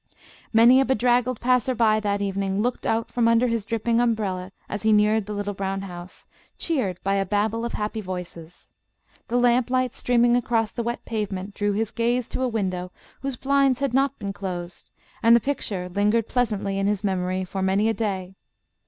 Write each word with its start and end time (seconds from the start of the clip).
Many 0.51 0.81
a 0.81 0.85
bedraggled 0.85 1.39
passer 1.39 1.75
by 1.75 1.99
that 1.99 2.23
evening 2.23 2.59
looked 2.59 2.87
out 2.87 3.11
from 3.11 3.27
under 3.27 3.45
his 3.45 3.65
dripping 3.65 3.99
umbrella 3.99 4.51
as 4.67 4.81
he 4.81 4.91
neared 4.91 5.27
the 5.27 5.33
little 5.33 5.53
brown 5.53 5.83
house, 5.83 6.25
cheered 6.57 6.97
by 7.03 7.13
a 7.13 7.23
babel 7.23 7.63
of 7.65 7.73
happy 7.73 8.01
voices. 8.01 8.71
The 9.27 9.37
lamplight 9.37 9.93
streaming 9.93 10.35
across 10.35 10.71
the 10.71 10.81
wet 10.81 11.05
pavement 11.05 11.53
drew 11.53 11.73
his 11.73 11.91
gaze 11.91 12.27
to 12.29 12.41
a 12.41 12.47
window 12.47 12.91
whose 13.21 13.35
blinds 13.35 13.79
had 13.79 13.93
not 13.93 14.17
been 14.17 14.33
closed, 14.33 14.89
and 15.21 15.35
the 15.35 15.39
picture 15.39 15.87
lingered 15.87 16.27
pleasantly 16.27 16.79
in 16.79 16.87
his 16.87 17.03
memory 17.03 17.43
for 17.45 17.61
many 17.61 17.87
a 17.87 17.93
day. 17.93 18.33